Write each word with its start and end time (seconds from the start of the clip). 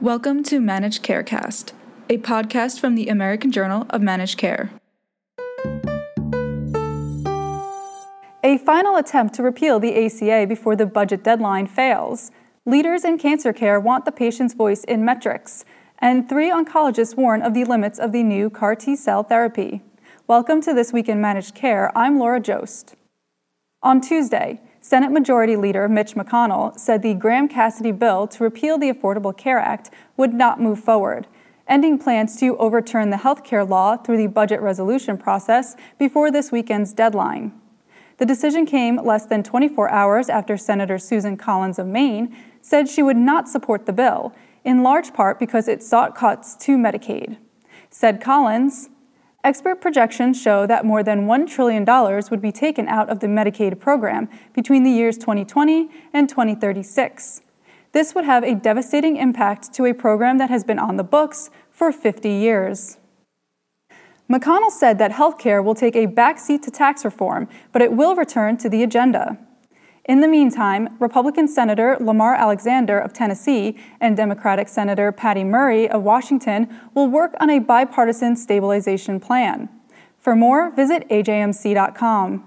Welcome 0.00 0.44
to 0.44 0.60
Managed 0.60 1.02
Carecast, 1.02 1.72
a 2.08 2.18
podcast 2.18 2.78
from 2.78 2.94
the 2.94 3.08
American 3.08 3.50
Journal 3.50 3.84
of 3.90 4.00
Managed 4.00 4.38
Care. 4.38 4.70
A 8.44 8.58
final 8.58 8.94
attempt 8.94 9.34
to 9.34 9.42
repeal 9.42 9.80
the 9.80 10.06
ACA 10.06 10.46
before 10.46 10.76
the 10.76 10.86
budget 10.86 11.24
deadline 11.24 11.66
fails. 11.66 12.30
Leaders 12.64 13.04
in 13.04 13.18
cancer 13.18 13.52
care 13.52 13.80
want 13.80 14.04
the 14.04 14.12
patient's 14.12 14.54
voice 14.54 14.84
in 14.84 15.04
metrics, 15.04 15.64
and 15.98 16.28
three 16.28 16.48
oncologists 16.48 17.16
warn 17.16 17.42
of 17.42 17.52
the 17.52 17.64
limits 17.64 17.98
of 17.98 18.12
the 18.12 18.22
new 18.22 18.48
CAR 18.48 18.76
T 18.76 18.94
cell 18.94 19.24
therapy. 19.24 19.82
Welcome 20.28 20.60
to 20.60 20.72
This 20.72 20.92
Week 20.92 21.08
in 21.08 21.20
Managed 21.20 21.56
Care. 21.56 21.90
I'm 21.98 22.20
Laura 22.20 22.40
Joszt. 22.40 22.94
On 23.82 24.00
Tuesday, 24.00 24.60
Senate 24.80 25.10
Majority 25.10 25.56
Leader 25.56 25.88
Mitch 25.88 26.14
McConnell 26.14 26.78
said 26.78 27.02
the 27.02 27.14
Graham 27.14 27.48
Cassidy 27.48 27.92
bill 27.92 28.26
to 28.28 28.44
repeal 28.44 28.78
the 28.78 28.92
Affordable 28.92 29.36
Care 29.36 29.58
Act 29.58 29.90
would 30.16 30.32
not 30.32 30.60
move 30.60 30.78
forward, 30.78 31.26
ending 31.66 31.98
plans 31.98 32.38
to 32.38 32.56
overturn 32.58 33.10
the 33.10 33.18
health 33.18 33.42
care 33.42 33.64
law 33.64 33.96
through 33.96 34.16
the 34.16 34.28
budget 34.28 34.60
resolution 34.60 35.18
process 35.18 35.76
before 35.98 36.30
this 36.30 36.52
weekend's 36.52 36.92
deadline. 36.92 37.52
The 38.18 38.26
decision 38.26 38.66
came 38.66 38.96
less 38.96 39.26
than 39.26 39.42
24 39.42 39.90
hours 39.90 40.28
after 40.28 40.56
Senator 40.56 40.98
Susan 40.98 41.36
Collins 41.36 41.78
of 41.78 41.86
Maine 41.86 42.36
said 42.60 42.88
she 42.88 43.02
would 43.02 43.16
not 43.16 43.48
support 43.48 43.86
the 43.86 43.92
bill, 43.92 44.32
in 44.64 44.82
large 44.82 45.12
part 45.12 45.38
because 45.38 45.68
it 45.68 45.82
sought 45.82 46.14
cuts 46.14 46.54
to 46.56 46.76
Medicaid. 46.76 47.36
Said 47.90 48.20
Collins, 48.20 48.90
Expert 49.44 49.80
projections 49.80 50.40
show 50.40 50.66
that 50.66 50.84
more 50.84 51.04
than 51.04 51.26
$1 51.26 51.48
trillion 51.48 51.84
would 52.30 52.42
be 52.42 52.50
taken 52.50 52.88
out 52.88 53.08
of 53.08 53.20
the 53.20 53.28
Medicaid 53.28 53.78
program 53.78 54.28
between 54.52 54.82
the 54.82 54.90
years 54.90 55.16
2020 55.16 55.88
and 56.12 56.28
2036. 56.28 57.42
This 57.92 58.14
would 58.14 58.24
have 58.24 58.42
a 58.42 58.56
devastating 58.56 59.16
impact 59.16 59.72
to 59.74 59.86
a 59.86 59.94
program 59.94 60.38
that 60.38 60.50
has 60.50 60.64
been 60.64 60.78
on 60.78 60.96
the 60.96 61.04
books 61.04 61.50
for 61.70 61.92
50 61.92 62.28
years. 62.28 62.98
McConnell 64.30 64.72
said 64.72 64.98
that 64.98 65.12
healthcare 65.12 65.62
will 65.62 65.74
take 65.74 65.94
a 65.94 66.08
backseat 66.08 66.60
to 66.62 66.70
tax 66.70 67.04
reform, 67.04 67.48
but 67.72 67.80
it 67.80 67.92
will 67.92 68.16
return 68.16 68.56
to 68.58 68.68
the 68.68 68.82
agenda. 68.82 69.38
In 70.08 70.20
the 70.20 70.26
meantime, 70.26 70.96
Republican 71.00 71.46
Senator 71.48 71.98
Lamar 72.00 72.34
Alexander 72.34 72.98
of 72.98 73.12
Tennessee 73.12 73.76
and 74.00 74.16
Democratic 74.16 74.66
Senator 74.66 75.12
Patty 75.12 75.44
Murray 75.44 75.86
of 75.86 76.02
Washington 76.02 76.66
will 76.94 77.08
work 77.08 77.34
on 77.40 77.50
a 77.50 77.58
bipartisan 77.58 78.34
stabilization 78.34 79.20
plan. 79.20 79.68
For 80.18 80.34
more, 80.34 80.70
visit 80.70 81.06
ajmc.com. 81.10 82.42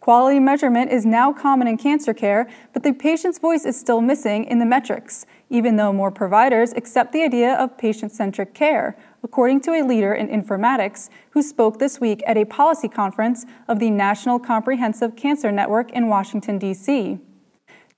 Quality 0.00 0.40
measurement 0.40 0.90
is 0.90 1.06
now 1.06 1.32
common 1.32 1.68
in 1.68 1.76
cancer 1.76 2.12
care, 2.12 2.48
but 2.72 2.82
the 2.82 2.92
patient's 2.92 3.38
voice 3.38 3.64
is 3.64 3.78
still 3.78 4.00
missing 4.00 4.44
in 4.44 4.58
the 4.58 4.66
metrics, 4.66 5.26
even 5.50 5.76
though 5.76 5.92
more 5.92 6.10
providers 6.10 6.72
accept 6.72 7.12
the 7.12 7.22
idea 7.22 7.54
of 7.54 7.78
patient 7.78 8.10
centric 8.10 8.52
care, 8.52 8.96
according 9.22 9.60
to 9.62 9.72
a 9.72 9.82
leader 9.82 10.14
in 10.14 10.28
informatics 10.28 11.08
who 11.30 11.42
spoke 11.42 11.78
this 11.78 12.00
week 12.00 12.22
at 12.26 12.36
a 12.36 12.44
policy 12.44 12.88
conference 12.88 13.44
of 13.66 13.78
the 13.78 13.90
National 13.90 14.38
Comprehensive 14.38 15.16
Cancer 15.16 15.50
Network 15.50 15.90
in 15.92 16.08
Washington, 16.08 16.58
D.C. 16.58 17.18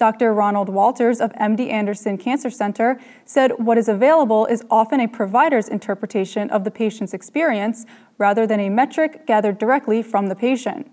Dr. 0.00 0.32
Ronald 0.32 0.70
Walters 0.70 1.20
of 1.20 1.30
MD 1.34 1.68
Anderson 1.68 2.16
Cancer 2.16 2.48
Center 2.48 2.98
said 3.26 3.52
what 3.58 3.76
is 3.76 3.86
available 3.86 4.46
is 4.46 4.64
often 4.70 4.98
a 4.98 5.06
provider's 5.06 5.68
interpretation 5.68 6.48
of 6.48 6.64
the 6.64 6.70
patient's 6.70 7.12
experience 7.12 7.84
rather 8.16 8.46
than 8.46 8.60
a 8.60 8.70
metric 8.70 9.26
gathered 9.26 9.58
directly 9.58 10.02
from 10.02 10.28
the 10.28 10.34
patient. 10.34 10.90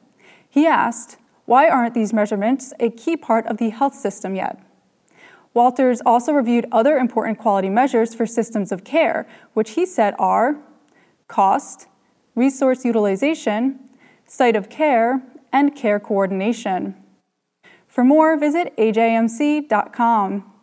He 0.49 0.67
asked, 0.67 1.17
Why 1.45 1.69
aren't 1.69 1.93
these 1.93 2.11
measurements 2.11 2.73
a 2.81 2.89
key 2.89 3.15
part 3.15 3.45
of 3.47 3.59
the 3.59 3.69
health 3.69 3.95
system 3.95 4.35
yet? 4.35 4.59
Walters 5.57 6.01
also 6.05 6.33
reviewed 6.33 6.67
other 6.71 6.97
important 6.97 7.39
quality 7.39 7.67
measures 7.67 8.13
for 8.13 8.27
systems 8.27 8.71
of 8.71 8.83
care, 8.83 9.27
which 9.55 9.71
he 9.71 9.87
said 9.87 10.13
are 10.19 10.57
cost, 11.27 11.87
resource 12.35 12.85
utilization, 12.85 13.79
site 14.27 14.55
of 14.55 14.69
care, 14.69 15.23
and 15.51 15.75
care 15.75 15.99
coordination. 15.99 16.93
For 17.87 18.03
more, 18.03 18.37
visit 18.37 18.71
ajmc.com. 18.77 20.53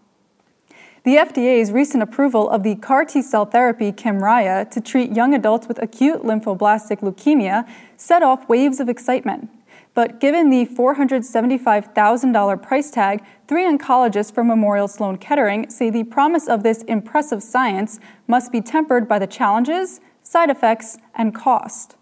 The 1.03 1.17
FDA's 1.17 1.73
recent 1.73 2.05
approval 2.05 2.49
of 2.49 2.63
the 2.63 2.77
CAR 2.77 3.05
T 3.05 3.21
cell 3.21 3.47
therapy 3.47 3.91
Kymriah 3.91 4.71
to 4.71 4.81
treat 4.81 5.11
young 5.11 5.35
adults 5.35 5.67
with 5.67 5.83
acute 5.83 6.23
lymphoblastic 6.23 7.01
leukemia 7.01 7.69
set 7.97 8.23
off 8.23 8.49
waves 8.49 8.79
of 8.79 8.89
excitement. 8.89 9.51
But 9.95 10.21
given 10.21 10.51
the 10.51 10.67
$475,000 10.67 12.63
price 12.63 12.91
tag, 12.91 13.25
three 13.47 13.65
oncologists 13.65 14.35
from 14.35 14.49
Memorial 14.49 14.89
Sloan 14.89 15.17
Kettering 15.17 15.71
say 15.71 15.89
the 15.89 16.03
promise 16.03 16.49
of 16.49 16.65
this 16.65 16.83
impressive 16.83 17.43
science 17.43 18.01
must 18.27 18.51
be 18.51 18.61
tempered 18.61 19.07
by 19.09 19.21
the 19.21 19.29
challenges, 19.29 20.01
side 20.23 20.51
effects, 20.51 20.99
and 21.15 21.33
cost. 21.35 21.97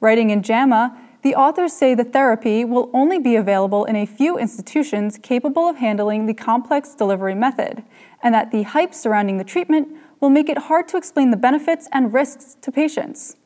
Writing 0.00 0.28
in 0.30 0.42
JAMA, 0.42 0.96
the 1.22 1.34
authors 1.34 1.72
say 1.72 1.94
the 1.94 2.04
therapy 2.04 2.64
will 2.64 2.90
only 2.92 3.18
be 3.18 3.34
available 3.36 3.84
in 3.86 3.96
a 3.96 4.06
few 4.06 4.38
institutions 4.38 5.18
capable 5.20 5.68
of 5.68 5.76
handling 5.76 6.26
the 6.26 6.34
complex 6.34 6.94
delivery 6.94 7.34
method, 7.34 7.82
and 8.22 8.34
that 8.34 8.50
the 8.52 8.62
hype 8.62 8.94
surrounding 8.94 9.38
the 9.38 9.44
treatment 9.44 9.88
will 10.20 10.30
make 10.30 10.48
it 10.48 10.58
hard 10.58 10.86
to 10.88 10.96
explain 10.96 11.30
the 11.30 11.36
benefits 11.36 11.88
and 11.92 12.12
risks 12.12 12.56
to 12.60 12.70
patients. 12.70 13.36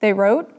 They 0.00 0.12
wrote, 0.12 0.52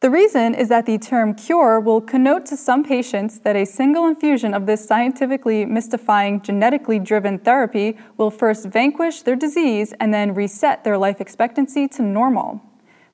the 0.00 0.10
reason 0.10 0.54
is 0.54 0.68
that 0.68 0.86
the 0.86 0.96
term 0.96 1.34
cure 1.34 1.80
will 1.80 2.00
connote 2.00 2.46
to 2.46 2.56
some 2.56 2.84
patients 2.84 3.40
that 3.40 3.56
a 3.56 3.64
single 3.64 4.06
infusion 4.06 4.54
of 4.54 4.64
this 4.66 4.86
scientifically 4.86 5.64
mystifying, 5.64 6.40
genetically 6.40 7.00
driven 7.00 7.36
therapy 7.40 7.96
will 8.16 8.30
first 8.30 8.66
vanquish 8.66 9.22
their 9.22 9.34
disease 9.34 9.92
and 9.98 10.14
then 10.14 10.34
reset 10.34 10.84
their 10.84 10.96
life 10.96 11.20
expectancy 11.20 11.88
to 11.88 12.02
normal. 12.02 12.62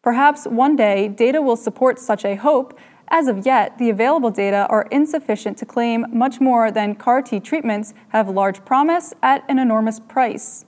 Perhaps 0.03 0.45
one 0.45 0.77
day 0.77 1.09
data 1.09 1.41
will 1.41 1.57
support 1.57 1.99
such 1.99 2.23
a 2.23 2.35
hope. 2.35 2.79
As 3.09 3.29
of 3.29 3.47
yet, 3.47 3.79
the 3.79 3.89
available 3.89 4.31
data 4.31 4.67
are 4.69 4.87
insufficient 4.91 5.57
to 5.59 5.65
claim 5.65 6.05
much 6.13 6.39
more 6.39 6.71
than 6.71 6.97
CAR 6.97 7.23
T 7.23 7.41
treatments 7.41 7.95
have 8.09 8.29
large 8.29 8.63
promise 8.67 9.15
at 9.23 9.43
an 9.49 9.59
enormous 9.59 10.01
price. 10.01 10.67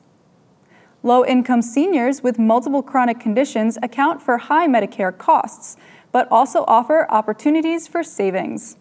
Low 1.02 1.24
income 1.24 1.60
seniors 1.60 2.22
with 2.22 2.38
multiple 2.38 2.82
chronic 2.82 3.20
conditions 3.20 3.76
account 3.82 4.22
for 4.22 4.38
high 4.38 4.66
Medicare 4.66 5.16
costs 5.16 5.76
but 6.16 6.26
also 6.32 6.64
offer 6.66 7.06
opportunities 7.10 7.86
for 7.86 8.02
savings. 8.02 8.78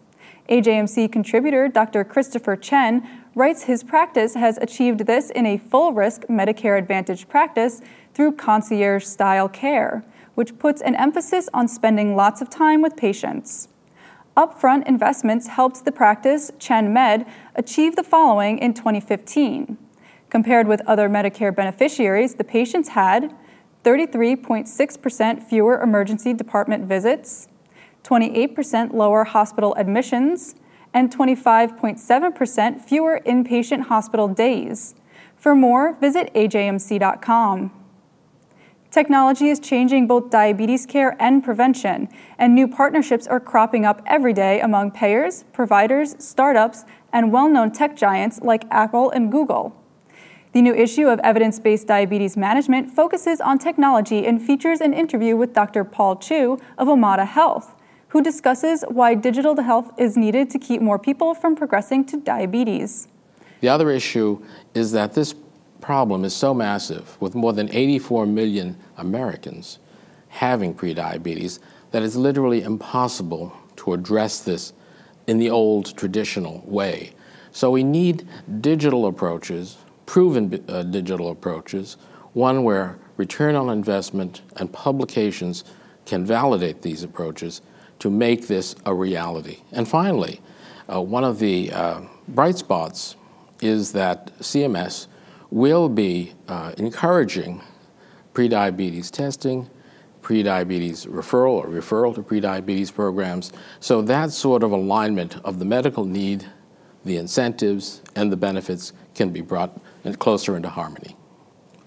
AJMC 0.47 1.11
contributor 1.11 1.67
Dr. 1.67 2.05
Christopher 2.05 2.55
Chen 2.55 3.05
writes 3.35 3.63
his 3.63 3.83
practice 3.83 4.35
has 4.35 4.57
achieved 4.59 5.01
this 5.01 5.31
in 5.31 5.45
a 5.45 5.57
full 5.57 5.91
risk 5.91 6.21
Medicare 6.29 6.79
Advantage 6.79 7.27
practice 7.27 7.81
through 8.13 8.31
concierge 8.31 9.03
style 9.03 9.49
care, 9.49 10.05
which 10.35 10.57
puts 10.57 10.81
an 10.81 10.95
emphasis 10.95 11.49
on 11.53 11.67
spending 11.67 12.15
lots 12.15 12.39
of 12.41 12.49
time 12.49 12.81
with 12.81 12.95
patients. 12.95 13.67
Upfront 14.37 14.87
investments 14.87 15.47
helped 15.47 15.83
the 15.83 15.91
practice, 15.91 16.51
ChenMed, 16.51 17.27
achieve 17.55 17.97
the 17.97 18.03
following 18.03 18.59
in 18.59 18.73
2015. 18.73 19.77
Compared 20.29 20.69
with 20.69 20.79
other 20.87 21.09
Medicare 21.09 21.53
beneficiaries, 21.53 22.35
the 22.35 22.45
patients 22.45 22.87
had 22.87 23.35
33.6% 23.85 25.43
fewer 25.43 25.79
emergency 25.79 26.33
department 26.33 26.85
visits, 26.85 27.47
28% 28.03 28.93
lower 28.93 29.23
hospital 29.25 29.75
admissions, 29.75 30.55
and 30.91 31.15
25.7% 31.15 32.81
fewer 32.81 33.21
inpatient 33.27 33.83
hospital 33.83 34.27
days. 34.27 34.95
For 35.37 35.53
more, 35.53 35.93
visit 36.01 36.33
ajmc.com. 36.33 37.71
Technology 38.89 39.49
is 39.49 39.59
changing 39.59 40.07
both 40.07 40.31
diabetes 40.31 40.85
care 40.87 41.15
and 41.21 41.43
prevention, 41.43 42.07
and 42.39 42.55
new 42.55 42.67
partnerships 42.67 43.27
are 43.27 43.39
cropping 43.39 43.85
up 43.85 44.01
every 44.07 44.33
day 44.33 44.61
among 44.61 44.89
payers, 44.91 45.43
providers, 45.53 46.15
startups, 46.17 46.85
and 47.13 47.31
well 47.31 47.49
known 47.49 47.71
tech 47.71 47.95
giants 47.95 48.39
like 48.41 48.63
Apple 48.71 49.11
and 49.11 49.31
Google. 49.31 49.75
The 50.55 50.61
new 50.61 50.73
issue 50.73 51.09
of 51.09 51.19
Evidence 51.19 51.59
Based 51.59 51.85
Diabetes 51.85 52.37
Management 52.37 52.89
focuses 52.89 53.41
on 53.41 53.59
technology 53.59 54.25
and 54.25 54.41
features 54.41 54.79
an 54.79 54.93
interview 54.93 55.35
with 55.35 55.51
Dr. 55.51 55.83
Paul 55.83 56.15
Chew 56.15 56.57
of 56.77 56.87
Omada 56.87 57.27
Health, 57.27 57.75
who 58.07 58.21
discusses 58.21 58.85
why 58.87 59.15
digital 59.15 59.61
health 59.61 59.91
is 59.97 60.15
needed 60.15 60.49
to 60.51 60.57
keep 60.57 60.81
more 60.81 60.97
people 60.97 61.33
from 61.33 61.57
progressing 61.57 62.05
to 62.05 62.15
diabetes. 62.15 63.09
The 63.59 63.67
other 63.67 63.91
issue 63.91 64.45
is 64.73 64.93
that 64.93 65.13
this 65.13 65.35
problem 65.81 66.23
is 66.23 66.33
so 66.33 66.53
massive, 66.53 67.17
with 67.19 67.35
more 67.35 67.51
than 67.51 67.67
84 67.69 68.25
million 68.25 68.77
Americans 68.95 69.79
having 70.29 70.73
prediabetes, 70.73 71.59
that 71.91 72.01
it's 72.01 72.15
literally 72.15 72.61
impossible 72.61 73.51
to 73.75 73.91
address 73.91 74.39
this 74.39 74.71
in 75.27 75.37
the 75.37 75.49
old 75.49 75.97
traditional 75.97 76.63
way. 76.65 77.11
So 77.51 77.71
we 77.71 77.83
need 77.83 78.25
digital 78.61 79.05
approaches 79.05 79.79
proven 80.05 80.63
uh, 80.67 80.83
digital 80.83 81.31
approaches, 81.31 81.97
one 82.33 82.63
where 82.63 82.97
return 83.17 83.55
on 83.55 83.69
investment 83.69 84.41
and 84.57 84.71
publications 84.71 85.63
can 86.05 86.25
validate 86.25 86.81
these 86.81 87.03
approaches 87.03 87.61
to 87.99 88.09
make 88.09 88.47
this 88.47 88.75
a 88.85 88.93
reality. 88.93 89.59
And 89.71 89.87
finally, 89.87 90.41
uh, 90.91 91.01
one 91.01 91.23
of 91.23 91.39
the 91.39 91.71
uh, 91.71 92.01
bright 92.27 92.57
spots 92.57 93.15
is 93.61 93.91
that 93.93 94.37
CMS 94.39 95.07
will 95.49 95.89
be 95.89 96.33
uh, 96.47 96.73
encouraging 96.77 97.61
prediabetes 98.33 99.09
testing, 99.09 99.69
prediabetes 100.21 101.07
referral 101.07 101.53
or 101.53 101.67
referral 101.67 102.13
to 102.15 102.21
prediabetes 102.21 102.93
programs. 102.93 103.53
So 103.79 104.01
that 104.03 104.31
sort 104.31 104.63
of 104.63 104.71
alignment 104.71 105.37
of 105.45 105.59
the 105.59 105.65
medical 105.65 106.03
need, 106.03 106.45
the 107.05 107.17
incentives, 107.17 108.01
and 108.15 108.31
the 108.31 108.37
benefits 108.37 108.93
can 109.13 109.29
be 109.29 109.41
brought 109.41 109.79
closer 110.19 110.55
into 110.57 110.69
harmony. 110.69 111.15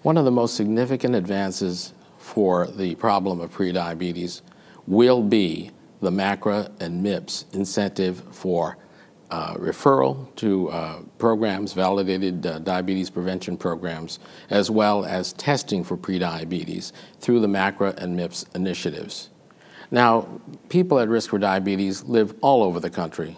One 0.02 0.16
of 0.16 0.24
the 0.24 0.30
most 0.30 0.56
significant 0.56 1.14
advances 1.14 1.92
for 2.18 2.66
the 2.66 2.94
problem 2.94 3.40
of 3.40 3.52
prediabetes 3.52 4.42
will 4.86 5.22
be 5.22 5.70
the 6.00 6.10
MACRA 6.10 6.70
and 6.80 7.04
MIPS 7.04 7.44
incentive 7.52 8.22
for 8.30 8.78
uh, 9.30 9.54
referral 9.54 10.34
to 10.36 10.70
uh, 10.70 11.00
programs, 11.18 11.72
validated 11.72 12.46
uh, 12.46 12.58
diabetes 12.60 13.10
prevention 13.10 13.56
programs, 13.56 14.20
as 14.50 14.70
well 14.70 15.04
as 15.04 15.32
testing 15.34 15.84
for 15.84 15.96
prediabetes 15.96 16.92
through 17.20 17.40
the 17.40 17.48
MACRA 17.48 17.94
and 17.98 18.16
MIPS 18.16 18.46
initiatives. 18.54 19.30
Now, 19.90 20.40
people 20.68 20.98
at 20.98 21.08
risk 21.08 21.30
for 21.30 21.38
diabetes 21.38 22.04
live 22.04 22.34
all 22.40 22.62
over 22.62 22.80
the 22.80 22.90
country. 22.90 23.36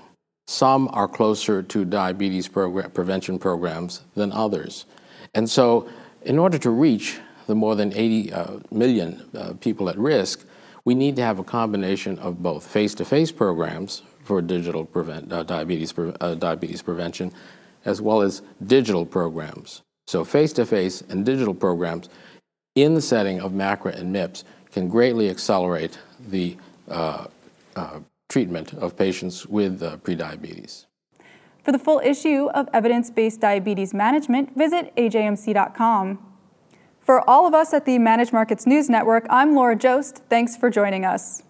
Some 0.51 0.91
are 0.93 1.07
closer 1.07 1.63
to 1.63 1.85
diabetes 1.85 2.49
progr- 2.49 2.93
prevention 2.93 3.39
programs 3.39 4.03
than 4.17 4.33
others. 4.33 4.85
And 5.33 5.49
so, 5.49 5.89
in 6.23 6.41
order 6.41 6.59
to 6.59 6.71
reach 6.71 7.21
the 7.47 7.55
more 7.55 7.77
than 7.77 7.93
80 7.93 8.33
uh, 8.33 8.59
million 8.73 9.31
uh, 9.33 9.53
people 9.61 9.89
at 9.89 9.97
risk, 9.97 10.45
we 10.85 10.97
need 10.97 11.15
to 11.15 11.23
have 11.23 11.39
a 11.39 11.45
combination 11.45 12.19
of 12.19 12.43
both 12.43 12.67
face 12.67 12.97
to 12.97 13.05
face 13.05 13.31
programs 13.31 14.03
for 14.25 14.43
digital 14.43 14.85
prevent, 14.85 15.33
uh, 15.33 15.45
diabetes, 15.45 15.95
uh, 15.97 16.35
diabetes 16.35 16.83
prevention, 16.83 17.33
as 17.85 18.03
well 18.03 18.21
as 18.21 18.43
digital 18.67 19.07
programs. 19.07 19.83
So, 20.09 20.25
face 20.25 20.53
to 20.55 20.67
face 20.67 21.01
and 21.03 21.25
digital 21.25 21.55
programs 21.55 22.09
in 22.75 22.95
the 22.95 23.03
setting 23.03 23.41
of 23.41 23.53
MACRA 23.53 23.95
and 23.95 24.13
MIPS 24.13 24.43
can 24.73 24.89
greatly 24.89 25.31
accelerate 25.31 25.97
the 26.29 26.57
uh, 26.89 27.27
uh, 27.77 28.01
treatment 28.31 28.73
of 28.75 28.97
patients 28.97 29.47
with 29.47 29.83
uh, 29.83 29.99
prediabetes. 29.99 30.87
For 31.63 31.73
the 31.73 31.79
full 31.79 32.01
issue 32.03 32.49
of 32.55 32.69
evidence 32.73 33.11
based 33.11 33.41
diabetes 33.41 33.93
management, 33.93 34.57
visit 34.57 34.97
ajmc.com. 34.97 36.19
For 37.01 37.29
all 37.29 37.47
of 37.47 37.55
us 37.55 37.75
at 37.75 37.85
the 37.85 37.99
Managed 37.99 38.33
Markets 38.33 38.67
News 38.67 38.89
Network, 38.89 39.27
I'm 39.29 39.55
Laura 39.55 39.77
Joszt. 39.77 40.23
Thanks 40.31 40.57
for 40.57 40.71
joining 40.71 41.05
us. 41.05 41.43